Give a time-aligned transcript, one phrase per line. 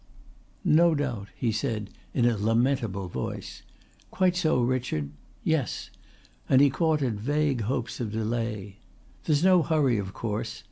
[0.65, 3.61] "No doubt," he said in a lamentable voice.
[4.09, 5.11] "Quite so, Richard.
[5.43, 5.91] Yes,"
[6.49, 8.77] and he caught at vague hopes of delay.
[9.25, 10.59] "There's no hurry of course.